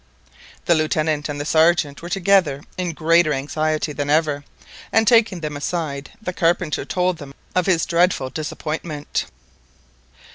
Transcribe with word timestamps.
The 0.65 0.73
Lieutenant 0.73 1.29
and 1.29 1.39
the 1.39 1.45
Sergeant 1.45 2.01
were 2.01 2.09
together 2.09 2.63
in 2.75 2.93
greater 2.93 3.31
anxiety 3.33 3.93
than 3.93 4.09
ever, 4.09 4.43
and 4.91 5.07
taking 5.07 5.41
them 5.41 5.55
aside, 5.55 6.09
the 6.19 6.33
carpenter 6.33 6.85
told 6.85 7.19
them 7.19 7.35
of 7.53 7.67
his 7.67 7.85
dreadful 7.85 8.31
disappointment. 8.31 9.27